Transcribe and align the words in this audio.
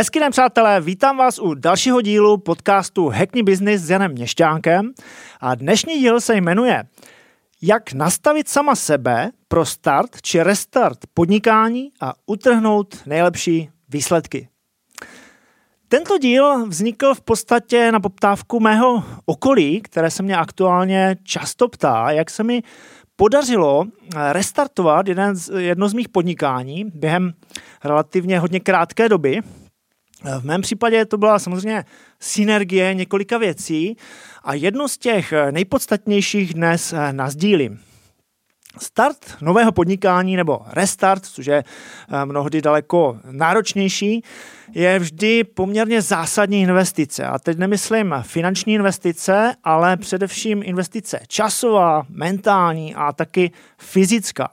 Hezký 0.00 0.20
den, 0.20 0.30
přátelé, 0.30 0.80
vítám 0.80 1.16
vás 1.16 1.38
u 1.38 1.54
dalšího 1.54 2.00
dílu 2.00 2.38
podcastu 2.38 3.08
Hackney 3.08 3.42
Business 3.42 3.82
s 3.82 3.90
Janem 3.90 4.12
Měšťánkem 4.12 4.92
a 5.40 5.54
dnešní 5.54 5.98
díl 5.98 6.20
se 6.20 6.36
jmenuje 6.36 6.84
Jak 7.62 7.92
nastavit 7.92 8.48
sama 8.48 8.74
sebe 8.74 9.30
pro 9.48 9.64
start 9.64 10.22
či 10.22 10.42
restart 10.42 10.98
podnikání 11.14 11.90
a 12.00 12.12
utrhnout 12.26 12.96
nejlepší 13.06 13.70
výsledky. 13.88 14.48
Tento 15.88 16.18
díl 16.18 16.66
vznikl 16.66 17.14
v 17.14 17.20
podstatě 17.20 17.92
na 17.92 18.00
poptávku 18.00 18.60
mého 18.60 19.04
okolí, 19.26 19.80
které 19.80 20.10
se 20.10 20.22
mě 20.22 20.36
aktuálně 20.36 21.16
často 21.22 21.68
ptá, 21.68 22.10
jak 22.10 22.30
se 22.30 22.44
mi 22.44 22.62
podařilo 23.16 23.84
restartovat 24.32 25.08
jeden 25.08 25.36
z, 25.36 25.60
jedno 25.60 25.88
z 25.88 25.92
mých 25.92 26.08
podnikání 26.08 26.84
během 26.94 27.32
relativně 27.84 28.38
hodně 28.38 28.60
krátké 28.60 29.08
doby, 29.08 29.40
v 30.40 30.44
mém 30.44 30.62
případě 30.62 31.04
to 31.04 31.18
byla 31.18 31.38
samozřejmě 31.38 31.84
synergie 32.20 32.94
několika 32.94 33.38
věcí 33.38 33.96
a 34.44 34.54
jedno 34.54 34.88
z 34.88 34.98
těch 34.98 35.32
nejpodstatnějších 35.50 36.54
dnes 36.54 36.92
eh, 36.92 37.12
nazdílím. 37.12 37.89
Start 38.78 39.36
nového 39.40 39.72
podnikání 39.72 40.36
nebo 40.36 40.60
restart, 40.66 41.26
což 41.26 41.46
je 41.46 41.64
eh, 41.64 42.24
mnohdy 42.24 42.62
daleko 42.62 43.18
náročnější, 43.30 44.22
je 44.74 44.98
vždy 44.98 45.44
poměrně 45.44 46.02
zásadní 46.02 46.60
investice. 46.60 47.24
A 47.24 47.38
teď 47.38 47.58
nemyslím 47.58 48.14
finanční 48.22 48.74
investice, 48.74 49.54
ale 49.64 49.96
především 49.96 50.62
investice 50.64 51.20
časová, 51.28 52.02
mentální 52.08 52.94
a 52.94 53.12
taky 53.12 53.50
fyzická. 53.78 54.48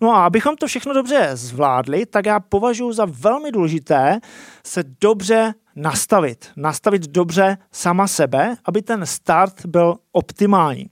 No 0.00 0.14
a 0.14 0.26
abychom 0.26 0.56
to 0.56 0.66
všechno 0.66 0.94
dobře 0.94 1.30
zvládli, 1.32 2.06
tak 2.06 2.26
já 2.26 2.40
považuji 2.40 2.92
za 2.92 3.06
velmi 3.10 3.52
důležité 3.52 4.20
se 4.66 4.84
dobře 5.00 5.54
nastavit. 5.76 6.50
Nastavit 6.56 7.08
dobře 7.08 7.58
sama 7.72 8.06
sebe, 8.06 8.56
aby 8.64 8.82
ten 8.82 9.06
start 9.06 9.66
byl 9.66 9.94
optimální. 10.12 10.90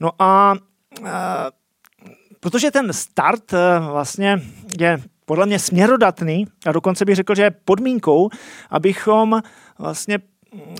No 0.00 0.10
a 0.18 0.54
e, 1.04 1.10
protože 2.40 2.70
ten 2.70 2.92
start 2.92 3.52
e, 3.52 3.78
vlastně 3.78 4.42
je 4.80 5.02
podle 5.24 5.46
mě 5.46 5.58
směrodatný 5.58 6.46
a 6.66 6.72
dokonce 6.72 7.04
bych 7.04 7.16
řekl, 7.16 7.34
že 7.34 7.42
je 7.42 7.50
podmínkou, 7.50 8.28
abychom 8.70 9.42
vlastně 9.78 10.18
mm, 10.18 10.76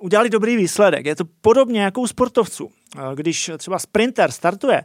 udělali 0.00 0.30
dobrý 0.30 0.56
výsledek. 0.56 1.06
Je 1.06 1.16
to 1.16 1.24
podobně 1.40 1.82
jako 1.82 2.00
u 2.00 2.06
sportovců. 2.06 2.70
Když 3.14 3.50
třeba 3.58 3.78
sprinter 3.78 4.30
startuje 4.30 4.84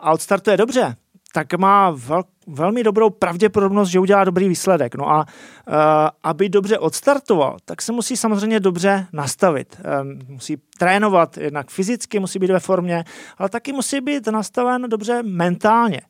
a 0.00 0.12
odstartuje 0.12 0.56
dobře, 0.56 0.96
tak 1.34 1.54
má 1.54 1.90
vel, 1.90 2.22
velmi 2.46 2.82
dobrou 2.82 3.10
pravděpodobnost, 3.10 3.88
že 3.88 4.00
udělá 4.00 4.24
dobrý 4.24 4.48
výsledek. 4.48 4.94
No 4.94 5.10
a 5.10 5.18
uh, 5.18 5.74
aby 6.22 6.48
dobře 6.48 6.78
odstartoval, 6.78 7.56
tak 7.64 7.82
se 7.82 7.92
musí 7.92 8.16
samozřejmě 8.16 8.60
dobře 8.60 9.06
nastavit. 9.12 9.80
Um, 10.02 10.18
musí 10.28 10.56
trénovat 10.78 11.38
jednak 11.38 11.70
fyzicky, 11.70 12.18
musí 12.18 12.38
být 12.38 12.50
ve 12.50 12.60
formě, 12.60 13.04
ale 13.38 13.48
taky 13.48 13.72
musí 13.72 14.00
být 14.00 14.26
nastaven 14.26 14.82
dobře 14.88 15.22
mentálně. 15.22 16.00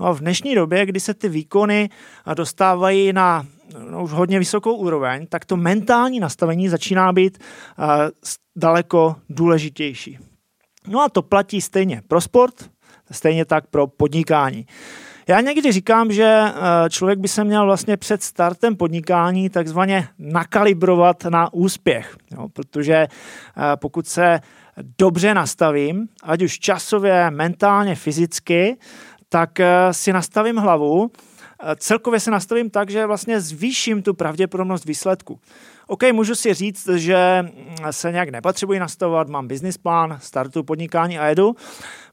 No 0.00 0.06
a 0.06 0.12
v 0.12 0.20
dnešní 0.20 0.54
době, 0.54 0.86
kdy 0.86 1.00
se 1.00 1.14
ty 1.14 1.28
výkony 1.28 1.90
dostávají 2.34 3.12
na 3.12 3.46
no, 3.90 4.02
už 4.02 4.10
hodně 4.10 4.38
vysokou 4.38 4.74
úroveň, 4.74 5.26
tak 5.26 5.44
to 5.44 5.56
mentální 5.56 6.20
nastavení 6.20 6.68
začíná 6.68 7.12
být 7.12 7.38
uh, 7.78 7.84
daleko 8.56 9.16
důležitější. 9.28 10.18
No 10.86 11.00
a 11.00 11.08
to 11.08 11.22
platí 11.22 11.60
stejně 11.60 12.02
pro 12.08 12.20
sport, 12.20 12.70
Stejně 13.12 13.44
tak 13.44 13.66
pro 13.66 13.86
podnikání. 13.86 14.66
Já 15.28 15.40
někdy 15.40 15.72
říkám, 15.72 16.12
že 16.12 16.24
eh, 16.24 16.90
člověk 16.90 17.18
by 17.18 17.28
se 17.28 17.44
měl 17.44 17.64
vlastně 17.64 17.96
před 17.96 18.22
startem 18.22 18.76
podnikání 18.76 19.50
takzvaně 19.50 20.08
nakalibrovat 20.18 21.24
na 21.24 21.52
úspěch, 21.52 22.16
jo, 22.30 22.48
protože 22.48 22.94
eh, 22.94 23.08
pokud 23.76 24.06
se 24.06 24.40
dobře 24.98 25.34
nastavím, 25.34 26.08
ať 26.22 26.42
už 26.42 26.58
časově, 26.58 27.30
mentálně, 27.30 27.94
fyzicky, 27.94 28.76
tak 29.28 29.60
eh, 29.60 29.68
si 29.90 30.12
nastavím 30.12 30.56
hlavu, 30.56 31.10
celkově 31.76 32.20
se 32.20 32.30
nastavím 32.30 32.70
tak, 32.70 32.90
že 32.90 33.06
vlastně 33.06 33.40
zvýším 33.40 34.02
tu 34.02 34.14
pravděpodobnost 34.14 34.84
výsledku. 34.84 35.40
OK, 35.86 36.02
můžu 36.12 36.34
si 36.34 36.54
říct, 36.54 36.88
že 36.88 37.44
se 37.90 38.12
nějak 38.12 38.28
nepotřebuji 38.28 38.78
nastavovat, 38.78 39.28
mám 39.28 39.48
business 39.48 39.78
plán, 39.78 40.18
startu 40.22 40.62
podnikání 40.62 41.18
a 41.18 41.26
jedu. 41.26 41.56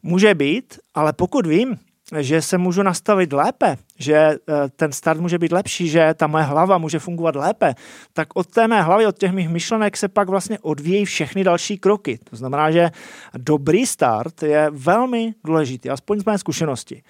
Může 0.04 0.36
být, 0.36 0.80
ale 0.94 1.14
pokud 1.14 1.46
vím, 1.46 1.78
že 2.20 2.42
se 2.42 2.58
můžu 2.58 2.84
nastavit 2.84 3.34
lépe, 3.34 3.78
že 4.00 4.16
eh, 4.16 4.38
ten 4.76 4.92
start 4.92 5.20
může 5.20 5.40
být 5.40 5.52
lepší, 5.52 5.90
že 5.90 6.14
ta 6.14 6.28
moje 6.28 6.44
hlava 6.44 6.78
může 6.78 7.00
fungovat 7.00 7.36
lépe, 7.36 7.76
tak 8.14 8.28
od 8.36 8.48
té 8.48 8.68
mé 8.68 8.82
hlavy, 8.82 9.06
od 9.06 9.18
těch 9.18 9.32
mých 9.32 9.50
myšlenek 9.50 9.98
se 9.98 10.08
pak 10.08 10.30
vlastně 10.30 10.60
odvíjí 10.60 11.06
všechny 11.06 11.44
další 11.44 11.78
kroky. 11.78 12.20
To 12.30 12.36
znamená, 12.36 12.72
že 12.72 12.92
dobrý 13.38 13.86
start 13.86 14.44
je 14.44 14.70
velmi 14.72 15.34
důležitý, 15.44 15.90
aspoň 15.90 16.20
z 16.20 16.26
mé 16.26 16.38
zkušenosti. 16.38 17.04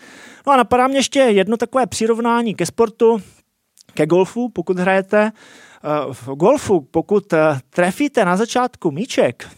No 0.47 0.53
a 0.53 0.57
napadá 0.57 0.87
mě 0.87 0.97
ještě 0.97 1.19
jedno 1.19 1.57
takové 1.57 1.87
přirovnání 1.87 2.55
ke 2.55 2.65
sportu, 2.65 3.21
ke 3.93 4.05
golfu, 4.05 4.49
pokud 4.49 4.79
hrajete. 4.79 5.31
Eh, 5.31 6.13
v 6.13 6.27
golfu, 6.27 6.81
pokud 6.81 7.33
eh, 7.33 7.59
trefíte 7.69 8.25
na 8.25 8.37
začátku 8.37 8.91
míček, 8.91 9.49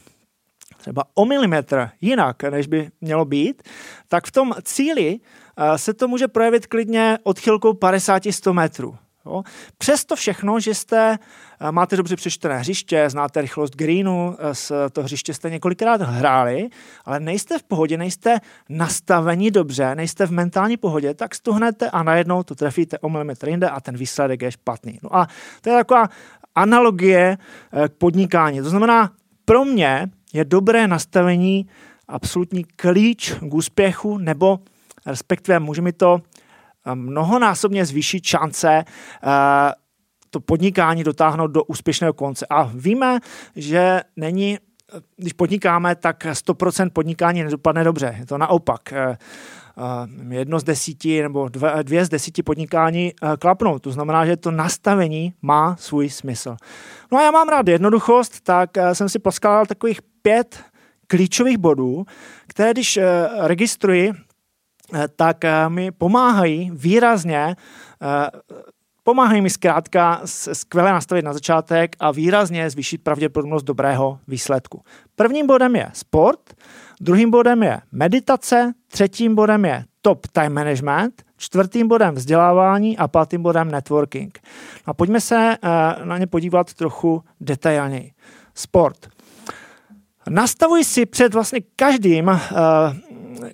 třeba 0.80 1.04
o 1.16 1.26
milimetr 1.26 1.90
jinak, 2.02 2.44
než 2.44 2.68
by 2.68 2.90
mělo 3.02 3.26
být, 3.26 3.64
tak 4.08 4.28
v 4.28 4.32
tom 4.32 4.54
cíli 4.64 5.20
eh, 5.58 5.78
se 5.78 5.94
to 5.94 6.08
může 6.08 6.28
projevit 6.28 6.68
klidně 6.68 7.18
odchylkou 7.24 7.72
50-100 7.72 8.54
metrů. 8.54 8.98
Jo. 9.26 9.44
Přesto 9.78 10.16
všechno, 10.16 10.60
že 10.60 10.76
jste, 10.76 11.20
máte 11.72 11.98
dobře 11.98 12.16
přečtené 12.16 12.58
hřiště, 12.58 13.10
znáte 13.10 13.42
rychlost 13.42 13.76
greenu, 13.76 14.38
z 14.54 14.72
toho 14.92 15.06
hřiště 15.06 15.34
jste 15.34 15.50
několikrát 15.50 16.02
hráli, 16.02 16.70
ale 17.06 17.20
nejste 17.20 17.60
v 17.60 17.64
pohodě, 17.64 17.98
nejste 17.98 18.38
nastaveni 18.70 19.52
dobře, 19.52 19.96
nejste 19.96 20.28
v 20.28 20.32
mentální 20.32 20.78
pohodě, 20.78 21.14
tak 21.14 21.36
stuhnete 21.36 21.90
a 21.90 22.04
najednou 22.04 22.44
to 22.44 22.56
trefíte 22.56 23.00
o 23.00 23.10
milimetr 23.10 23.50
jinde 23.50 23.70
a 23.70 23.82
ten 23.82 23.98
výsledek 23.98 24.42
je 24.42 24.52
špatný. 24.52 25.00
No 25.04 25.16
a 25.16 25.28
to 25.62 25.70
je 25.70 25.76
taková 25.76 26.10
analogie 26.56 27.38
k 27.88 27.94
podnikání. 27.98 28.62
To 28.62 28.70
znamená, 28.70 29.12
pro 29.46 29.66
mě 29.66 30.08
je 30.34 30.46
dobré 30.46 30.88
nastavení 30.88 31.68
absolutní 32.08 32.64
klíč 32.64 33.34
k 33.34 33.54
úspěchu, 33.54 34.18
nebo 34.18 34.60
respektive 35.06 35.60
může 35.60 35.82
mi 35.82 35.94
to 35.94 36.22
mnohonásobně 36.94 37.86
zvýšit 37.86 38.24
šance 38.24 38.84
eh, 39.24 39.74
to 40.30 40.40
podnikání 40.40 41.04
dotáhnout 41.04 41.48
do 41.48 41.64
úspěšného 41.64 42.14
konce. 42.14 42.46
A 42.50 42.72
víme, 42.76 43.20
že 43.56 44.02
není, 44.16 44.58
když 45.18 45.34
podnikáme, 45.34 45.96
tak 45.96 46.26
100% 46.26 46.90
podnikání 46.90 47.44
nedopadne 47.44 47.84
dobře. 47.84 48.16
Je 48.20 48.26
to 48.26 48.38
naopak. 48.38 48.94
Eh, 48.94 49.18
eh, 50.32 50.36
jedno 50.36 50.60
z 50.60 50.64
desíti 50.64 51.22
nebo 51.22 51.50
dvě, 51.84 52.06
z 52.06 52.10
desíti 52.10 52.44
podnikání 52.44 53.14
klapnou. 53.40 53.80
To 53.80 53.92
znamená, 53.92 54.26
že 54.26 54.38
to 54.38 54.52
nastavení 54.52 55.34
má 55.42 55.76
svůj 55.80 56.10
smysl. 56.10 56.58
No 57.12 57.18
a 57.18 57.24
já 57.24 57.32
mám 57.32 57.50
rád 57.50 57.68
jednoduchost, 57.68 58.42
tak 58.42 58.70
jsem 58.94 59.10
si 59.10 59.20
poskladal 59.20 59.66
takových 59.66 60.02
pět 60.22 60.64
klíčových 61.08 61.58
bodů, 61.58 62.06
které 62.48 62.72
když 62.72 63.00
registruji 63.38 64.14
Eh, 64.94 65.08
tak 65.16 65.46
eh, 65.46 65.70
mi 65.70 65.92
pomáhají 65.92 66.72
výrazně 66.74 67.56
eh, 68.02 68.30
pomáhají 69.04 69.42
mi 69.42 69.50
zkrátka 69.50 70.22
skvěle 70.54 70.92
nastavit 70.92 71.26
na 71.26 71.34
začátek 71.34 71.96
a 72.00 72.12
výrazně 72.12 72.70
zvýšit 72.70 73.04
pravděpodobnost 73.04 73.64
dobrého 73.64 74.20
výsledku. 74.28 74.82
Prvním 75.16 75.48
bodem 75.48 75.76
je 75.76 75.92
sport, 75.94 76.54
druhým 77.02 77.32
bodem 77.32 77.64
je 77.64 77.82
meditace, 77.92 78.74
třetím 78.88 79.36
bodem 79.36 79.66
je 79.66 79.86
top 80.02 80.28
time 80.28 80.54
management, 80.54 81.24
čtvrtým 81.38 81.88
bodem 81.88 82.16
vzdělávání 82.16 82.98
a 82.98 83.08
pátým 83.08 83.44
bodem 83.44 83.72
networking. 83.72 84.40
A 84.86 84.94
pojďme 84.94 85.22
se 85.22 85.58
na 86.04 86.18
ně 86.18 86.28
podívat 86.28 86.74
trochu 86.74 87.24
detailněji. 87.42 88.12
Sport. 88.56 89.08
Nastavuji 90.30 90.84
si 90.84 91.06
před 91.06 91.34
vlastně 91.34 91.60
každým 91.76 92.32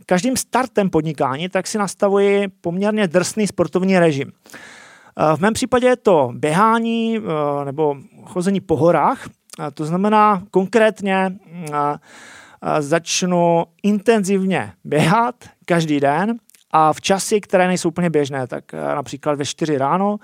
každým 0.06 0.38
startem 0.38 0.89
podnikání, 0.89 1.50
tak 1.50 1.68
si 1.68 1.77
nastavuji 1.77 2.48
poměrně 2.62 3.07
drsný 3.07 3.48
sportovní 3.48 4.00
režim. 4.00 4.31
Eh, 4.51 5.36
v 5.38 5.39
mém 5.39 5.54
případě 5.54 5.88
je 5.88 5.95
to 5.95 6.31
běhání 6.36 7.18
eh, 7.18 7.66
nebo 7.66 7.98
chození 8.24 8.62
po 8.62 8.75
horách. 8.75 9.30
To 9.74 9.86
znamená 9.86 10.44
konkrétně 10.51 11.36
eh, 11.74 12.81
začnu 12.81 13.66
intenzivně 13.83 14.74
běhat 14.83 15.36
každý 15.66 16.00
den 16.00 16.38
a 16.72 16.94
v 16.94 17.01
časy, 17.01 17.42
které 17.42 17.68
nejsou 17.68 17.89
úplně 17.89 18.10
běžné, 18.10 18.48
tak 18.48 18.74
například 18.74 19.38
ve 19.38 19.45
4 19.45 19.77
ráno 19.77 20.18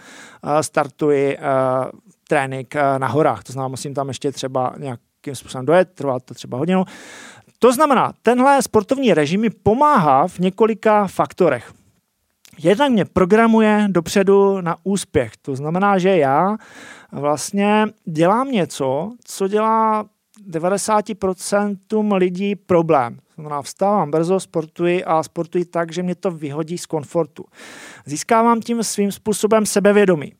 startuji 0.61 1.37
trénink 2.27 2.75
na 2.97 3.07
horách. 3.07 3.43
To 3.43 3.53
znamená, 3.53 3.67
musím 3.67 3.93
tam 3.93 4.07
ještě 4.07 4.31
třeba 4.31 4.73
nějakým 5.25 5.35
způsobem 5.35 5.65
dojet, 5.65 5.89
trvá 5.95 6.19
to 6.19 6.33
třeba 6.33 6.57
hodinu. 6.57 6.85
To 7.59 7.73
znamená, 7.73 8.13
tenhle 8.21 8.61
sportovní 8.61 9.13
režim 9.13 9.41
mi 9.41 9.49
pomáhá 9.49 10.27
v 10.27 10.39
několika 10.39 11.07
faktorech. 11.07 11.73
jednak 12.57 12.91
mě 12.91 13.05
programuje 13.05 13.87
dopředu 13.89 14.61
na 14.61 14.75
úspěch. 14.83 15.37
To 15.41 15.55
znamená, 15.55 15.97
že 15.97 16.17
já 16.17 16.57
vlastně 17.11 17.85
dělám 18.05 18.51
něco, 18.51 19.11
co 19.25 19.47
dělá 19.47 20.05
90% 20.49 22.17
lidí 22.17 22.55
problém. 22.55 23.15
To 23.15 23.41
znamená, 23.41 23.61
vstávám 23.61 24.11
brzo, 24.11 24.39
sportuji 24.39 25.03
a 25.03 25.23
sportuji 25.23 25.65
tak, 25.65 25.93
že 25.93 26.03
mě 26.03 26.15
to 26.15 26.31
vyhodí 26.31 26.77
z 26.77 26.85
komfortu. 26.85 27.45
Získávám 28.05 28.61
tím 28.61 28.83
svým 28.83 29.11
způsobem 29.11 29.65
sebevědomí. 29.65 30.33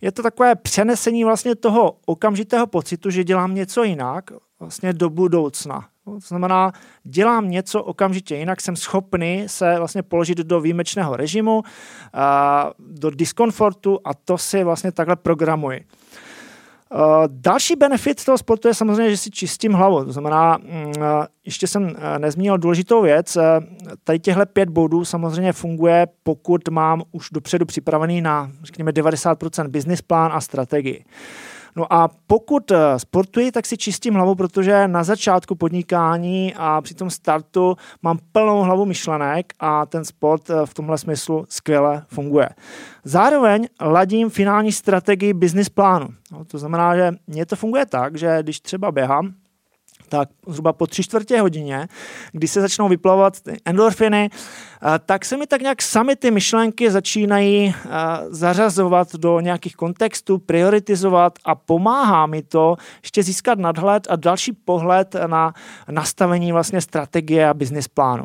Je 0.00 0.12
to 0.12 0.22
takové 0.22 0.54
přenesení 0.54 1.24
vlastně 1.24 1.54
toho 1.54 1.96
okamžitého 2.06 2.66
pocitu, 2.66 3.10
že 3.10 3.24
dělám 3.24 3.54
něco 3.54 3.82
jinak, 3.82 4.30
vlastně 4.60 4.92
do 4.92 5.10
budoucna. 5.10 5.88
To 6.04 6.18
znamená, 6.20 6.72
dělám 7.04 7.50
něco 7.50 7.82
okamžitě 7.82 8.36
jinak, 8.36 8.60
jsem 8.60 8.76
schopný 8.76 9.44
se 9.46 9.78
vlastně 9.78 10.02
položit 10.02 10.38
do 10.38 10.60
výjimečného 10.60 11.16
režimu, 11.16 11.62
do 12.78 13.10
diskomfortu 13.10 13.98
a 14.04 14.14
to 14.14 14.38
si 14.38 14.64
vlastně 14.64 14.92
takhle 14.92 15.16
programuji. 15.16 15.84
Uh, 16.94 17.00
další 17.28 17.76
benefit 17.76 18.24
toho 18.24 18.38
sportu 18.38 18.68
je 18.68 18.74
samozřejmě, 18.74 19.10
že 19.10 19.16
si 19.16 19.30
čistím 19.30 19.72
hlavu. 19.72 20.04
To 20.04 20.12
znamená, 20.12 20.58
uh, 20.58 20.64
ještě 21.46 21.66
jsem 21.66 21.82
uh, 21.82 21.90
nezmínil 22.18 22.58
důležitou 22.58 23.02
věc. 23.02 23.38
Tady 24.04 24.18
těchto 24.18 24.46
pět 24.46 24.68
bodů 24.68 25.04
samozřejmě 25.04 25.52
funguje, 25.52 26.06
pokud 26.22 26.68
mám 26.68 27.02
už 27.12 27.28
dopředu 27.32 27.66
připravený 27.66 28.20
na, 28.20 28.50
řekněme, 28.62 28.92
90% 28.92 29.68
business 29.68 30.02
plán 30.02 30.32
a 30.34 30.40
strategii. 30.40 31.04
No 31.76 31.92
a 31.92 32.08
pokud 32.26 32.70
eh, 32.70 32.98
sportuji, 32.98 33.52
tak 33.52 33.66
si 33.66 33.76
čistím 33.76 34.14
hlavu, 34.14 34.34
protože 34.34 34.88
na 34.88 35.04
začátku 35.04 35.54
podnikání 35.54 36.54
a 36.56 36.80
při 36.80 36.94
tom 36.94 37.10
startu 37.10 37.76
mám 38.02 38.18
plnou 38.32 38.62
hlavu 38.62 38.84
myšlenek 38.84 39.52
a 39.60 39.86
ten 39.86 40.04
sport 40.04 40.50
eh, 40.50 40.66
v 40.66 40.74
tomhle 40.74 40.98
smyslu 40.98 41.44
skvěle 41.48 42.02
funguje. 42.08 42.48
Zároveň 43.04 43.68
ladím 43.80 44.30
finální 44.30 44.72
strategii 44.72 45.32
business 45.32 45.68
plánu. 45.68 46.08
No, 46.32 46.44
to 46.44 46.58
znamená, 46.58 46.96
že 46.96 47.12
mně 47.26 47.46
to 47.46 47.56
funguje 47.56 47.86
tak, 47.86 48.16
že 48.16 48.38
když 48.42 48.60
třeba 48.60 48.92
běhám, 48.92 49.34
tak 50.10 50.28
zhruba 50.46 50.72
po 50.72 50.86
tři 50.86 51.02
čtvrtě 51.02 51.40
hodině, 51.40 51.88
kdy 52.32 52.48
se 52.48 52.60
začnou 52.60 52.88
vyplavovat 52.88 53.34
endorfiny, 53.64 54.30
eh, 54.30 54.98
tak 55.06 55.24
se 55.24 55.36
mi 55.36 55.46
tak 55.46 55.62
nějak 55.62 55.82
sami 55.82 56.16
ty 56.16 56.30
myšlenky 56.30 56.90
začínají 56.90 57.74
zařazovat 58.28 59.14
do 59.14 59.40
nějakých 59.40 59.76
kontextů, 59.76 60.38
prioritizovat 60.38 61.38
a 61.44 61.54
pomáhá 61.54 62.26
mi 62.26 62.42
to 62.42 62.76
ještě 63.02 63.22
získat 63.22 63.58
nadhled 63.58 64.06
a 64.10 64.16
další 64.16 64.52
pohled 64.52 65.16
na 65.26 65.54
nastavení 65.90 66.52
vlastně 66.52 66.80
strategie 66.80 67.48
a 67.48 67.54
business 67.54 67.88
plánu. 67.88 68.24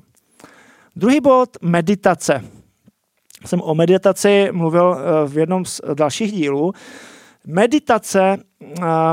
Druhý 0.95 1.21
bod, 1.21 1.49
meditace. 1.61 2.43
Jsem 3.45 3.61
o 3.61 3.75
meditaci 3.75 4.49
mluvil 4.51 4.97
eh, 4.97 5.27
v 5.27 5.37
jednom 5.37 5.65
z 5.65 5.81
dalších 5.93 6.31
dílů. 6.31 6.73
Meditace 7.47 8.37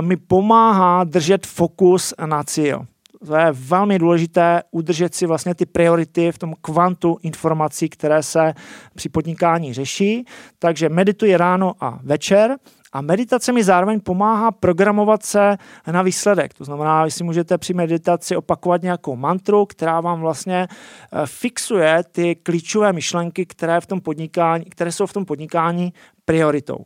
mi 0.00 0.16
pomáhá 0.16 1.04
držet 1.04 1.46
fokus 1.46 2.14
na 2.26 2.44
cíl. 2.44 2.86
To 3.26 3.36
je 3.36 3.46
velmi 3.52 3.98
důležité 3.98 4.62
udržet 4.70 5.14
si 5.14 5.26
vlastně 5.26 5.54
ty 5.54 5.66
priority 5.66 6.32
v 6.32 6.38
tom 6.38 6.54
kvantu 6.60 7.18
informací, 7.22 7.88
které 7.88 8.22
se 8.22 8.54
při 8.94 9.08
podnikání 9.08 9.74
řeší. 9.74 10.24
Takže 10.58 10.88
medituji 10.88 11.36
ráno 11.36 11.72
a 11.80 11.98
večer 12.02 12.56
a 12.92 13.00
meditace 13.00 13.52
mi 13.52 13.64
zároveň 13.64 14.00
pomáhá 14.00 14.50
programovat 14.50 15.22
se 15.22 15.56
na 15.92 16.02
výsledek. 16.02 16.54
To 16.54 16.64
znamená, 16.64 17.08
že 17.08 17.14
si 17.14 17.24
můžete 17.24 17.58
při 17.58 17.74
meditaci 17.74 18.36
opakovat 18.36 18.82
nějakou 18.82 19.16
mantru, 19.16 19.66
která 19.66 20.00
vám 20.00 20.20
vlastně 20.20 20.68
eh, 20.68 21.26
fixuje 21.26 22.04
ty 22.12 22.34
klíčové 22.34 22.92
myšlenky, 22.92 23.46
které, 23.46 23.80
v 23.80 23.86
tom 23.86 24.00
podnikání, 24.00 24.64
které 24.64 24.92
jsou 24.92 25.06
v 25.06 25.12
tom 25.12 25.24
podnikání 25.24 25.92
prioritou. 26.24 26.84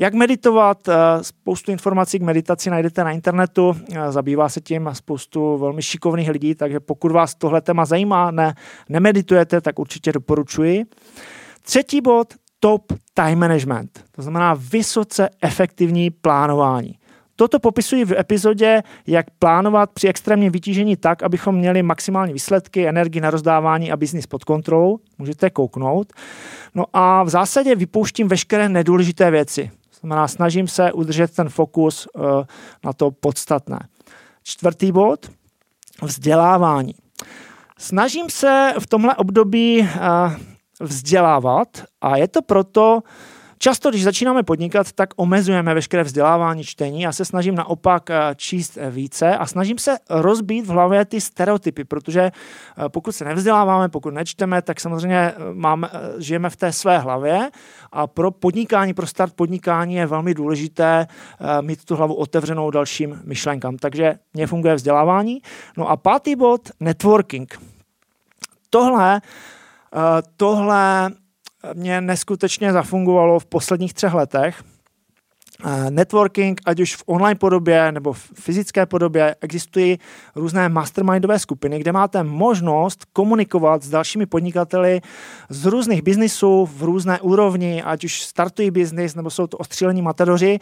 Jak 0.00 0.14
meditovat? 0.14 0.88
Eh, 0.88 0.94
spoustu 1.22 1.72
informací 1.72 2.18
k 2.18 2.22
meditaci 2.22 2.70
najdete 2.70 3.04
na 3.04 3.10
internetu, 3.10 3.76
eh, 3.92 4.12
zabývá 4.12 4.48
se 4.48 4.60
tím 4.60 4.90
spoustu 4.92 5.58
velmi 5.58 5.82
šikovných 5.82 6.30
lidí, 6.30 6.54
takže 6.54 6.80
pokud 6.80 7.12
vás 7.12 7.34
tohle 7.34 7.60
téma 7.60 7.84
zajímá, 7.84 8.30
ne, 8.30 8.54
nemeditujete, 8.88 9.60
tak 9.60 9.78
určitě 9.78 10.12
doporučuji. 10.12 10.84
Třetí 11.62 12.00
bod, 12.00 12.34
top 12.60 12.92
time 13.14 13.38
management, 13.38 14.04
to 14.12 14.22
znamená 14.22 14.54
vysoce 14.54 15.28
efektivní 15.42 16.10
plánování. 16.10 16.94
Toto 17.36 17.58
popisuji 17.58 18.04
v 18.04 18.18
epizodě, 18.18 18.82
jak 19.06 19.26
plánovat 19.38 19.90
při 19.90 20.08
extrémním 20.08 20.52
vytížení 20.52 20.96
tak, 20.96 21.22
abychom 21.22 21.54
měli 21.54 21.82
maximální 21.82 22.32
výsledky, 22.32 22.88
energii 22.88 23.20
na 23.20 23.30
rozdávání 23.30 23.92
a 23.92 23.96
biznis 23.96 24.26
pod 24.26 24.44
kontrolou. 24.44 24.98
Můžete 25.18 25.50
kouknout. 25.50 26.12
No 26.74 26.84
a 26.92 27.22
v 27.22 27.28
zásadě 27.28 27.74
vypouštím 27.74 28.28
veškeré 28.28 28.68
nedůležité 28.68 29.30
věci. 29.30 29.70
Znamená, 30.00 30.28
snažím 30.28 30.68
se 30.68 30.92
udržet 30.92 31.34
ten 31.34 31.48
fokus 31.48 32.08
uh, 32.14 32.22
na 32.84 32.92
to 32.92 33.10
podstatné. 33.10 33.88
Čtvrtý 34.42 34.92
bod, 34.92 35.30
vzdělávání. 36.02 36.94
Snažím 37.78 38.30
se 38.30 38.72
v 38.78 38.86
tomhle 38.86 39.16
období 39.16 39.80
uh, 39.80 39.86
vzdělávat 40.80 41.68
a 42.00 42.16
je 42.16 42.28
to 42.28 42.42
proto, 42.42 43.02
Často, 43.62 43.90
když 43.90 44.04
začínáme 44.04 44.42
podnikat, 44.42 44.92
tak 44.92 45.08
omezujeme 45.16 45.74
veškeré 45.74 46.02
vzdělávání 46.02 46.64
čtení. 46.64 47.02
Já 47.02 47.12
se 47.12 47.24
snažím 47.24 47.54
naopak 47.54 48.10
eh, 48.10 48.20
číst 48.36 48.78
více 48.90 49.36
a 49.36 49.46
snažím 49.46 49.78
se 49.78 49.96
rozbít 50.10 50.66
v 50.66 50.68
hlavě 50.68 51.04
ty 51.04 51.20
stereotypy, 51.20 51.84
protože 51.84 52.20
eh, 52.20 52.88
pokud 52.88 53.12
se 53.12 53.24
nevzděláváme, 53.24 53.88
pokud 53.88 54.14
nečteme, 54.14 54.62
tak 54.62 54.80
samozřejmě 54.80 55.16
eh, 55.16 55.34
máme, 55.52 55.88
žijeme 56.18 56.50
v 56.50 56.56
té 56.56 56.72
své 56.72 56.98
hlavě 56.98 57.50
a 57.92 58.06
pro 58.06 58.30
podnikání, 58.30 58.94
pro 58.94 59.06
start 59.06 59.34
podnikání 59.34 59.94
je 59.94 60.06
velmi 60.06 60.34
důležité 60.34 61.06
mít 61.60 61.84
tu 61.84 61.96
hlavu 61.96 62.14
otevřenou 62.14 62.70
dalším 62.70 63.20
myšlenkám. 63.24 63.76
Takže 63.76 64.14
mně 64.34 64.46
funguje 64.46 64.74
vzdělávání. 64.74 65.42
No 65.76 65.88
a 65.88 65.96
pátý 65.96 66.36
bod, 66.36 66.60
networking. 66.80 67.60
Tohle, 68.70 69.20
tohle 70.36 71.10
mě 71.74 72.00
neskutečně 72.00 72.72
zafungovalo 72.72 73.38
v 73.38 73.46
posledních 73.46 73.94
třech 73.94 74.14
letech. 74.14 74.62
Networking, 75.90 76.60
ať 76.66 76.80
už 76.80 76.96
v 76.96 77.02
online 77.06 77.34
podobě 77.34 77.92
nebo 77.92 78.12
v 78.12 78.30
fyzické 78.34 78.86
podobě, 78.86 79.36
existují 79.40 79.98
různé 80.36 80.68
mastermindové 80.68 81.38
skupiny, 81.38 81.78
kde 81.78 81.92
máte 81.92 82.22
možnost 82.22 83.04
komunikovat 83.12 83.82
s 83.82 83.88
dalšími 83.88 84.26
podnikateli 84.26 85.00
z 85.48 85.66
různých 85.66 86.02
biznisů 86.02 86.68
v 86.76 86.82
různé 86.82 87.20
úrovni, 87.20 87.82
ať 87.82 88.04
už 88.04 88.22
startují 88.22 88.70
biznis 88.70 89.14
nebo 89.14 89.30
jsou 89.30 89.46
to 89.46 89.56
ostřílení 89.56 90.02
matadoři, 90.02 90.58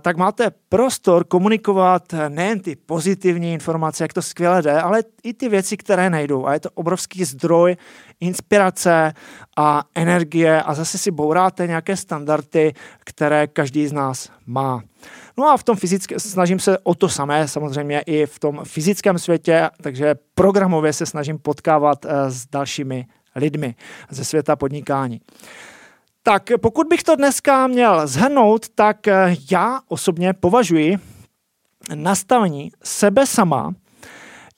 tak 0.00 0.16
máte 0.16 0.50
prostor 0.68 1.24
komunikovat 1.24 2.02
nejen 2.28 2.60
ty 2.60 2.76
pozitivní 2.76 3.52
informace, 3.52 4.04
jak 4.04 4.12
to 4.12 4.22
skvěle 4.22 4.62
jde, 4.62 4.80
ale 4.80 5.02
i 5.22 5.34
ty 5.34 5.48
věci, 5.48 5.76
které 5.76 6.10
nejdou. 6.10 6.46
A 6.46 6.54
je 6.54 6.60
to 6.60 6.70
obrovský 6.74 7.24
zdroj 7.24 7.76
inspirace 8.22 9.12
a 9.56 9.84
energie 9.94 10.62
a 10.62 10.74
zase 10.74 10.98
si 10.98 11.10
bouráte 11.10 11.66
nějaké 11.66 11.96
standardy, 11.96 12.72
které 13.04 13.46
každý 13.46 13.86
z 13.86 13.92
nás 13.92 14.30
má. 14.46 14.82
No 15.36 15.48
a 15.48 15.56
v 15.56 15.62
tom 15.62 15.76
fyzickém, 15.76 16.20
snažím 16.20 16.58
se 16.58 16.78
o 16.78 16.94
to 16.94 17.08
samé, 17.08 17.48
samozřejmě 17.48 18.00
i 18.00 18.26
v 18.26 18.38
tom 18.38 18.60
fyzickém 18.64 19.18
světě, 19.18 19.70
takže 19.82 20.14
programově 20.34 20.92
se 20.92 21.06
snažím 21.06 21.38
potkávat 21.38 22.04
eh, 22.04 22.30
s 22.30 22.46
dalšími 22.46 23.06
lidmi 23.36 23.74
ze 24.10 24.24
světa 24.24 24.56
podnikání. 24.56 25.20
Tak 26.22 26.50
pokud 26.60 26.86
bych 26.86 27.02
to 27.02 27.16
dneska 27.16 27.66
měl 27.66 28.06
zhrnout, 28.06 28.68
tak 28.68 29.08
eh, 29.08 29.36
já 29.50 29.80
osobně 29.88 30.32
považuji 30.32 30.98
nastavení 31.94 32.72
sebe 32.82 33.26
sama 33.26 33.74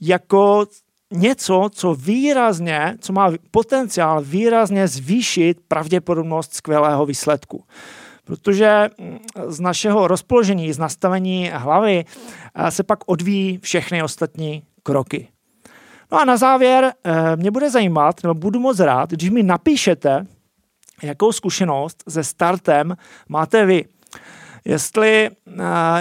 jako 0.00 0.66
něco, 1.12 1.68
co 1.73 1.94
výrazně, 1.94 2.96
co 3.00 3.12
má 3.12 3.30
potenciál 3.50 4.23
výrazně 4.23 4.88
zvýšit 4.88 5.58
pravděpodobnost 5.68 6.54
skvělého 6.54 7.06
výsledku. 7.06 7.64
Protože 8.25 8.90
mm, 8.99 9.18
z 9.46 9.61
našeho 9.61 10.08
rozpoložení, 10.08 10.73
z 10.73 10.78
nastavení 10.78 11.50
hlavy 11.54 12.04
eh, 12.54 12.70
se 12.70 12.82
pak 12.82 12.99
odvíjí 13.06 13.58
všechny 13.58 14.02
ostatní 14.02 14.62
kroky. 14.82 15.28
No 16.12 16.20
a 16.20 16.25
na 16.25 16.37
závěr 16.37 16.92
eh, 17.04 17.37
mě 17.37 17.50
bude 17.50 17.70
zajímat, 17.70 18.23
nebo 18.23 18.34
budu 18.34 18.61
moc 18.61 18.80
rád, 18.80 19.11
když 19.11 19.30
mi 19.30 19.42
napíšete, 19.42 20.26
jakou 21.02 21.32
zkušenost 21.32 22.04
se 22.08 22.25
startem 22.25 22.96
máte 23.28 23.66
vy 23.66 23.84
jestli 24.64 25.30
uh, 25.30 25.54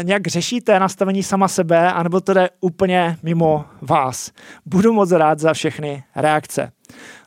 nějak 0.03 0.27
řešíte 0.27 0.79
nastavení 0.79 1.23
sama 1.23 1.47
sebe, 1.47 1.91
anebo 1.91 2.21
to 2.21 2.33
jde 2.33 2.49
úplně 2.61 3.17
mimo 3.23 3.65
vás. 3.81 4.31
Budu 4.65 4.93
moc 4.93 5.11
rád 5.11 5.39
za 5.39 5.53
všechny 5.53 6.03
reakce. 6.15 6.71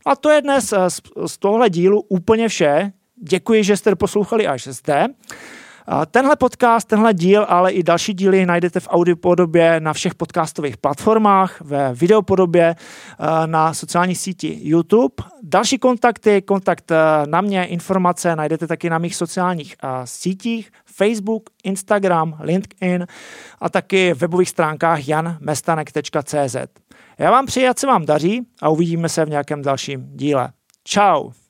A 0.07 0.17
to 0.17 0.31
je 0.31 0.43
dnes 0.43 0.75
z, 0.89 1.01
z 1.27 1.39
tohle 1.39 1.71
dílu 1.71 2.01
úplně 2.01 2.49
vše. 2.49 2.93
Děkuji, 3.23 3.65
že 3.65 3.77
jste 3.77 3.95
poslouchali 3.95 4.47
až 4.47 4.67
zde. 4.69 5.07
Tenhle 6.11 6.37
podcast, 6.37 6.89
tenhle 6.89 7.15
díl, 7.15 7.47
ale 7.49 7.73
i 7.73 7.83
další 7.83 8.15
díly 8.15 8.47
najdete 8.47 8.81
v 8.81 8.89
audiopodobě 8.91 9.81
na 9.81 9.93
všech 9.93 10.15
podcastových 10.15 10.77
platformách, 10.77 11.61
ve 11.61 11.95
videopodobě 11.95 12.75
na 13.47 13.75
sociální 13.75 14.15
síti 14.15 14.59
YouTube. 14.63 15.15
Další 15.43 15.79
kontakty, 15.79 16.43
kontakt 16.43 16.93
na 17.27 17.41
mě, 17.41 17.65
informace 17.65 18.37
najdete 18.37 18.67
taky 18.67 18.91
na 18.91 18.99
mých 18.99 19.17
sociálních 19.17 19.77
sítích, 20.05 20.73
Facebook, 20.85 21.51
Instagram, 21.65 22.39
LinkedIn 22.41 23.07
a 23.61 23.69
taky 23.69 24.15
webových 24.15 24.49
stránkách 24.49 25.09
janmestanek.cz. 25.09 26.57
Já 27.19 27.31
vám 27.31 27.47
přeji, 27.47 27.69
ať 27.69 27.79
se 27.79 27.87
vám 27.87 28.07
daří 28.07 28.47
a 28.63 28.69
uvidíme 28.69 29.09
se 29.09 29.25
v 29.25 29.31
nějakém 29.31 29.63
dalším 29.63 30.07
díle. 30.15 30.49
Ciao. 30.85 31.46